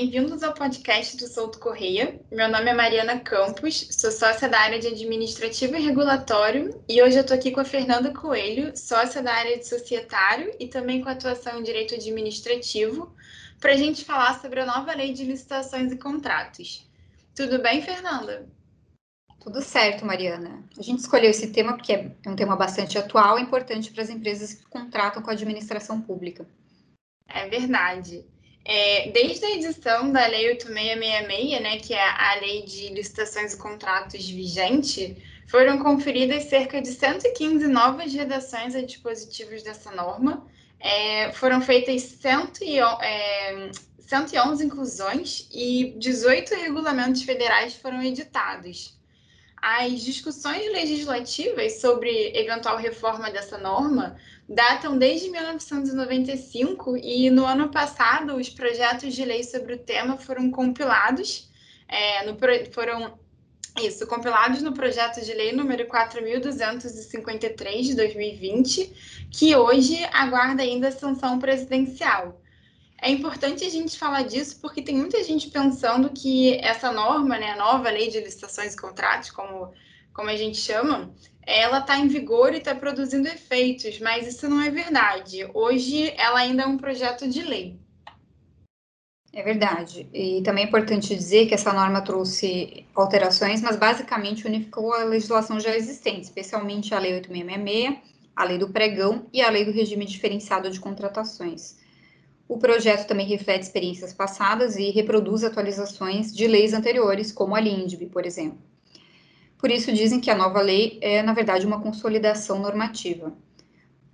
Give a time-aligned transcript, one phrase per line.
[0.00, 2.20] bem-vindos ao podcast do Souto Correia.
[2.30, 7.16] Meu nome é Mariana Campos, sou sócia da área de Administrativo e Regulatório e hoje
[7.16, 11.08] eu estou aqui com a Fernanda Coelho, sócia da área de Societário e também com
[11.08, 13.12] atuação em Direito Administrativo,
[13.58, 16.88] para a gente falar sobre a nova Lei de Licitações e Contratos.
[17.34, 18.48] Tudo bem, Fernanda?
[19.40, 20.62] Tudo certo, Mariana.
[20.78, 24.10] A gente escolheu esse tema porque é um tema bastante atual e importante para as
[24.10, 26.46] empresas que contratam com a administração pública.
[27.26, 28.24] É verdade.
[28.70, 33.56] É, desde a edição da Lei 8666, né, que é a lei de licitações e
[33.56, 40.46] contratos vigente, foram conferidas cerca de 115 novas redações a dispositivos dessa norma.
[40.78, 48.98] É, foram feitas 100 é, 111 inclusões e 18 regulamentos federais foram editados.
[49.56, 58.36] As discussões legislativas sobre eventual reforma dessa norma datam desde 1995 e no ano passado
[58.36, 61.50] os projetos de lei sobre o tema foram compilados,
[61.86, 62.36] é, no,
[62.72, 63.18] foram
[63.80, 70.92] isso, compilados no projeto de lei número 4.253 de 2020, que hoje aguarda ainda a
[70.92, 72.40] sanção presidencial.
[73.00, 77.52] É importante a gente falar disso porque tem muita gente pensando que essa norma, né,
[77.52, 79.72] a nova lei de licitações e contratos, como,
[80.12, 81.14] como a gente chama,
[81.48, 85.48] ela está em vigor e está produzindo efeitos, mas isso não é verdade.
[85.54, 87.80] Hoje ela ainda é um projeto de lei.
[89.32, 90.06] É verdade.
[90.12, 95.58] E também é importante dizer que essa norma trouxe alterações, mas basicamente unificou a legislação
[95.58, 100.04] já existente, especialmente a Lei 8666, a Lei do Pregão e a Lei do Regime
[100.04, 101.78] Diferenciado de Contratações.
[102.46, 108.06] O projeto também reflete experiências passadas e reproduz atualizações de leis anteriores, como a LINDB,
[108.06, 108.67] por exemplo.
[109.58, 113.32] Por isso, dizem que a nova lei é, na verdade, uma consolidação normativa.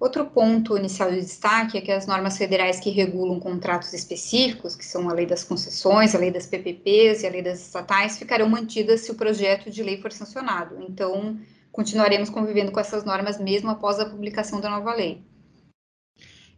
[0.01, 4.85] Outro ponto inicial de destaque é que as normas federais que regulam contratos específicos, que
[4.85, 8.49] são a lei das concessões, a lei das PPPs e a lei das estatais, ficarão
[8.49, 10.83] mantidas se o projeto de lei for sancionado.
[10.83, 11.39] Então,
[11.71, 15.23] continuaremos convivendo com essas normas mesmo após a publicação da nova lei.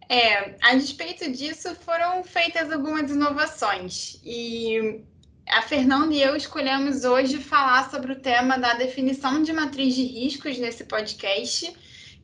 [0.09, 5.01] É, a despeito disso, foram feitas algumas inovações e
[5.49, 10.03] a Fernanda e eu escolhemos hoje falar sobre o tema da definição de matriz de
[10.03, 11.75] riscos nesse podcast,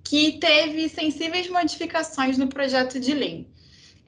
[0.03, 3.49] que teve sensíveis modificações no projeto de lei.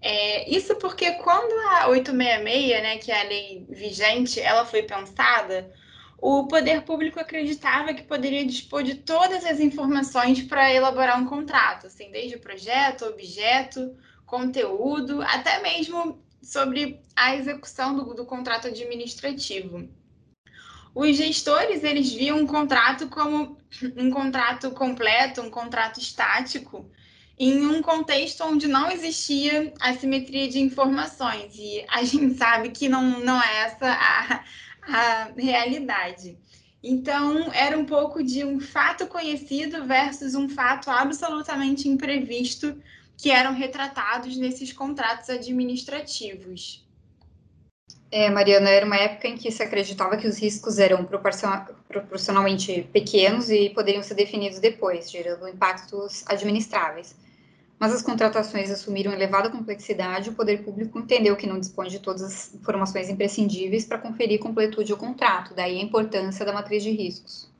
[0.02, 5.72] É, isso porque quando a 866, né, que é a lei vigente, ela foi pensada,
[6.18, 11.86] o poder público acreditava que poderia dispor de todas as informações para elaborar um contrato,
[11.86, 13.96] assim, desde o projeto, objeto,
[14.26, 19.88] conteúdo, até mesmo sobre a execução do, do contrato administrativo.
[20.94, 23.58] Os gestores eles viam um contrato como
[23.96, 26.88] um contrato completo, um contrato estático,
[27.36, 31.56] em um contexto onde não existia assimetria de informações.
[31.56, 34.44] E a gente sabe que não, não é essa a,
[34.82, 36.38] a realidade.
[36.86, 42.78] Então, era um pouco de um fato conhecido versus um fato absolutamente imprevisto
[43.16, 46.84] que eram retratados nesses contratos administrativos.
[48.10, 53.50] É, Mariana, era uma época em que se acreditava que os riscos eram proporcionalmente pequenos
[53.50, 57.16] e poderiam ser definidos depois, gerando impactos administráveis
[57.78, 62.22] mas as contratações assumiram elevada complexidade, o poder público entendeu que não dispõe de todas
[62.22, 67.52] as informações imprescindíveis para conferir completude ao contrato, daí a importância da matriz de riscos.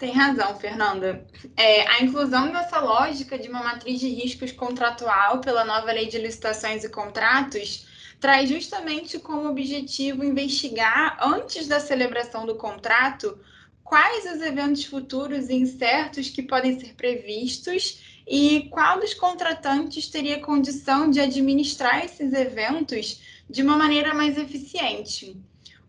[0.00, 1.26] Tem razão, Fernanda.
[1.54, 6.16] É, a inclusão dessa lógica de uma matriz de riscos contratual pela nova lei de
[6.16, 7.86] licitações e contratos
[8.18, 13.38] traz justamente como objetivo investigar, antes da celebração do contrato,
[13.84, 20.40] quais os eventos futuros e incertos que podem ser previstos e qual dos contratantes teria
[20.40, 25.36] condição de administrar esses eventos de uma maneira mais eficiente.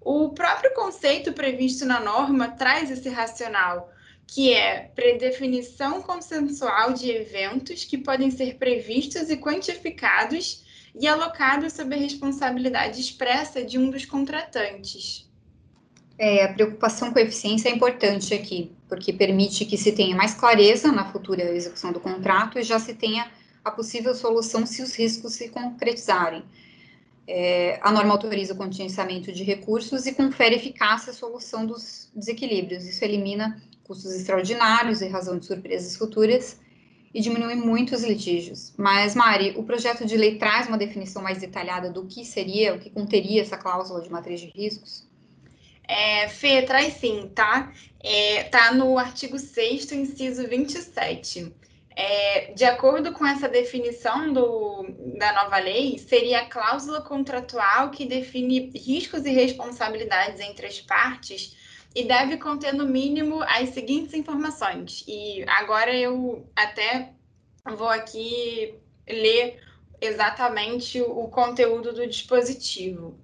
[0.01, 3.89] O próprio conceito previsto na norma traz esse racional,
[4.33, 10.63] que é predefinição consensual de eventos que podem ser previstos e quantificados
[10.97, 15.29] e alocados sob a responsabilidade expressa de um dos contratantes.
[16.17, 20.33] É, a preocupação com a eficiência é importante aqui, porque permite que se tenha mais
[20.33, 23.29] clareza na futura execução do contrato e já se tenha
[23.65, 26.41] a possível solução se os riscos se concretizarem.
[27.27, 32.85] É, a norma autoriza o contingenciamento de recursos e confere eficácia à solução dos desequilíbrios.
[32.85, 36.59] Isso elimina custos extraordinários em razão de surpresas futuras
[37.13, 38.73] e diminui muito os litígios.
[38.77, 42.79] Mas, Mari, o projeto de lei traz uma definição mais detalhada do que seria, o
[42.79, 45.07] que conteria essa cláusula de matriz de riscos?
[45.87, 47.73] É, Fê, traz sim, tá?
[48.01, 51.53] É, tá no artigo 6 inciso 27.
[51.93, 54.85] É, de acordo com essa definição do,
[55.17, 61.57] da nova lei, seria a cláusula contratual que define riscos e responsabilidades entre as partes
[61.93, 65.03] e deve conter, no mínimo, as seguintes informações.
[65.07, 67.13] E agora eu até
[67.75, 68.75] vou aqui
[69.07, 69.59] ler
[69.99, 73.19] exatamente o conteúdo do dispositivo.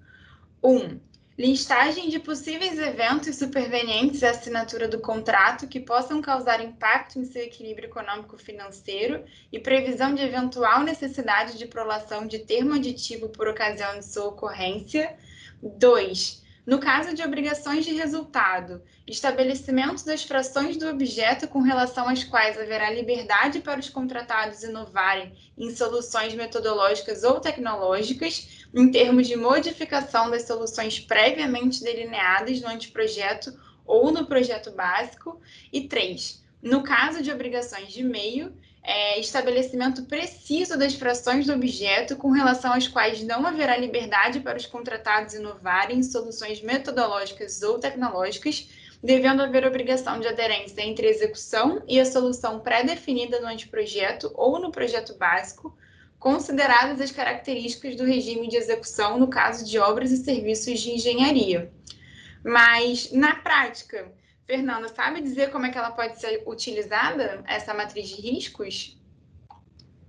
[0.63, 0.75] 1.
[0.75, 0.99] Um,
[1.37, 7.43] Listagem de possíveis eventos supervenientes à assinatura do contrato que possam causar impacto em seu
[7.43, 14.05] equilíbrio econômico-financeiro e previsão de eventual necessidade de prolação de termo aditivo por ocasião de
[14.05, 15.15] sua ocorrência.
[15.61, 16.43] 2.
[16.67, 22.59] No caso de obrigações de resultado, estabelecimento das frações do objeto com relação às quais
[22.59, 30.29] haverá liberdade para os contratados inovarem em soluções metodológicas ou tecnológicas, em termos de modificação
[30.29, 35.39] das soluções previamente delineadas no anteprojeto ou no projeto básico.
[35.71, 38.53] E três, no caso de obrigações de meio,
[38.87, 44.57] é, estabelecimento preciso das frações do objeto com relação às quais não haverá liberdade para
[44.57, 48.69] os contratados inovarem em soluções metodológicas ou tecnológicas,
[49.03, 54.57] devendo haver obrigação de aderência entre a execução e a solução pré-definida no anteprojeto ou
[54.57, 55.77] no projeto básico,
[56.17, 61.69] consideradas as características do regime de execução no caso de obras e serviços de engenharia.
[62.41, 64.09] Mas, na prática,
[64.47, 68.97] Fernanda, sabe dizer como é que ela pode ser utilizada, essa matriz de riscos?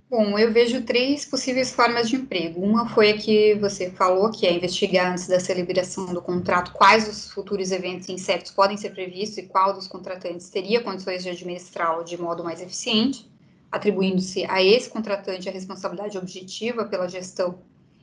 [0.08, 2.62] Bom, eu vejo três possíveis formas de emprego.
[2.62, 7.06] Uma foi a que você falou, que é investigar antes da celebração do contrato quais
[7.08, 12.04] os futuros eventos incertos podem ser previstos e qual dos contratantes teria condições de administrá-lo
[12.04, 13.28] de modo mais eficiente,
[13.70, 17.58] atribuindo-se a esse contratante a responsabilidade objetiva pela gestão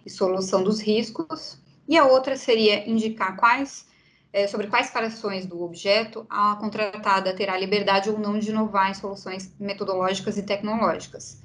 [0.05, 1.57] e solução dos riscos.
[1.87, 3.87] E a outra seria indicar quais
[4.35, 8.93] é, sobre quais frações do objeto a contratada terá liberdade ou não de inovar em
[8.93, 11.41] soluções metodológicas e tecnológicas.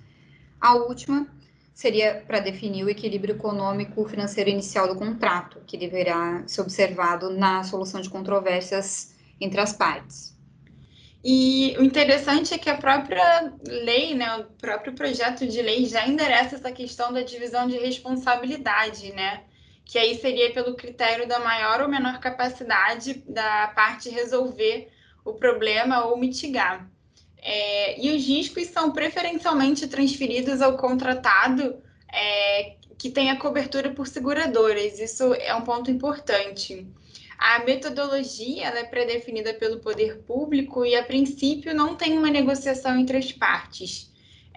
[0.60, 1.28] A última
[1.72, 7.62] seria para definir o equilíbrio econômico financeiro inicial do contrato, que deverá ser observado na
[7.62, 10.36] solução de controvérsias entre as partes.
[11.22, 16.08] E o interessante é que a própria lei, né, o próprio projeto de lei já
[16.08, 19.44] endereça essa questão da divisão de responsabilidade, né?
[19.90, 24.88] Que aí seria pelo critério da maior ou menor capacidade da parte resolver
[25.24, 26.88] o problema ou mitigar.
[27.38, 31.82] É, e os riscos são preferencialmente transferidos ao contratado
[32.12, 35.00] é, que tenha cobertura por seguradoras.
[35.00, 36.86] Isso é um ponto importante.
[37.36, 43.16] A metodologia é pré-definida pelo poder público e, a princípio, não tem uma negociação entre
[43.16, 44.09] as partes.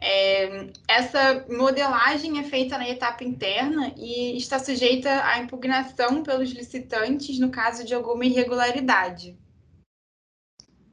[0.06, 7.40] É, essa modelagem é feita na etapa interna e está sujeita à impugnação pelos licitantes
[7.40, 9.38] no caso de alguma irregularidade.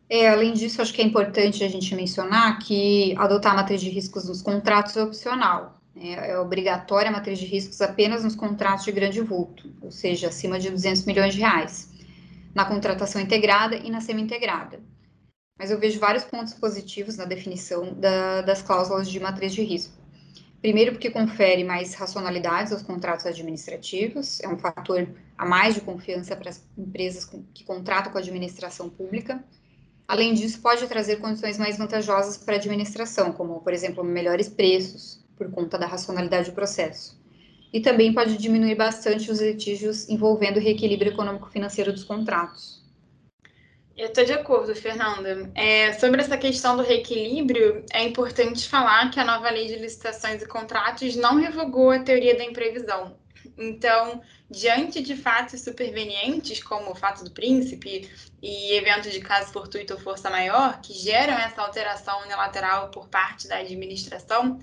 [0.09, 3.91] É, além disso, acho que é importante a gente mencionar que adotar a matriz de
[3.91, 5.81] riscos nos contratos é opcional.
[5.93, 6.31] Né?
[6.31, 10.57] É obrigatória a matriz de riscos apenas nos contratos de grande vulto, ou seja, acima
[10.61, 11.91] de 200 milhões de reais,
[12.55, 14.81] na contratação integrada e na semi-integrada
[15.61, 19.93] mas eu vejo vários pontos positivos na definição da, das cláusulas de matriz de risco.
[20.59, 26.35] Primeiro, porque confere mais racionalidades aos contratos administrativos, é um fator a mais de confiança
[26.35, 29.45] para as empresas que contratam com a administração pública.
[30.09, 35.23] Além disso, pode trazer condições mais vantajosas para a administração, como, por exemplo, melhores preços,
[35.37, 37.21] por conta da racionalidade do processo.
[37.71, 42.80] E também pode diminuir bastante os litígios envolvendo o reequilíbrio econômico-financeiro dos contratos.
[44.01, 45.51] Eu estou de acordo, Fernanda.
[45.55, 50.41] É, sobre essa questão do reequilíbrio, é importante falar que a nova lei de licitações
[50.41, 53.15] e contratos não revogou a teoria da imprevisão.
[53.59, 59.93] Então, diante de fatos supervenientes, como o fato do príncipe e eventos de caso fortuito
[59.93, 64.59] ou força maior, que geram essa alteração unilateral por parte da administração,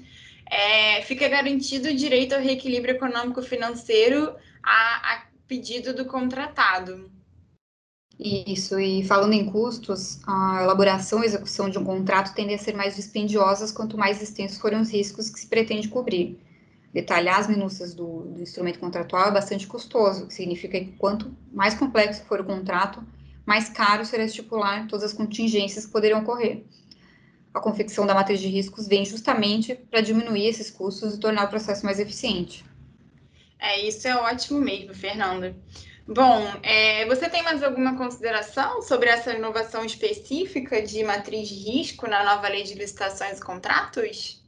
[0.49, 7.15] é, fica garantido o direito ao reequilíbrio econômico-financeiro a, a pedido do contratado.
[8.19, 12.75] Isso, e falando em custos, a elaboração e execução de um contrato tendem a ser
[12.75, 16.39] mais dispendiosas quanto mais extensos forem os riscos que se pretende cobrir.
[16.91, 21.31] Detalhar as minúcias do, do instrumento contratual é bastante custoso, o que significa que quanto
[21.53, 23.03] mais complexo for o contrato,
[23.45, 26.63] mais caro será estipular todas as contingências que poderiam ocorrer.
[27.53, 31.49] A confecção da matriz de riscos vem justamente para diminuir esses custos e tornar o
[31.49, 32.65] processo mais eficiente.
[33.59, 35.55] É, isso é ótimo mesmo, Fernanda.
[36.07, 42.07] Bom, é, você tem mais alguma consideração sobre essa inovação específica de matriz de risco
[42.09, 44.41] na nova lei de licitações e contratos?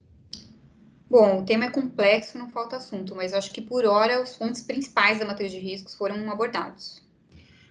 [1.10, 4.62] Bom, o tema é complexo, não falta assunto, mas acho que por hora os pontos
[4.62, 7.02] principais da matriz de riscos foram abordados.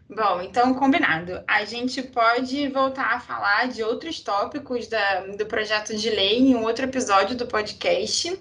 [0.06, 1.42] Bom, então combinado.
[1.46, 6.56] A gente pode voltar a falar de outros tópicos da, do projeto de lei em
[6.56, 8.38] um outro episódio do podcast.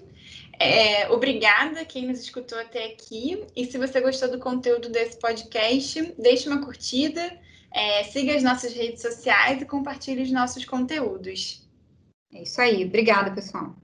[0.60, 3.44] É, obrigada quem nos escutou até aqui.
[3.54, 7.38] E se você gostou do conteúdo desse podcast, deixe uma curtida,
[7.72, 11.66] é, siga as nossas redes sociais e compartilhe os nossos conteúdos.
[12.34, 12.84] É isso aí.
[12.84, 13.74] Obrigada, pessoal.